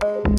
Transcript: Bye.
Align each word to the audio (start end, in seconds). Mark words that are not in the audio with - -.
Bye. 0.00 0.35